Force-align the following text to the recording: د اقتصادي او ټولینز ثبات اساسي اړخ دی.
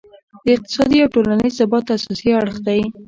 د 0.45 0.47
اقتصادي 0.55 0.97
او 1.03 1.11
ټولینز 1.13 1.53
ثبات 1.59 1.85
اساسي 1.95 2.29
اړخ 2.39 2.55
دی. 2.67 2.81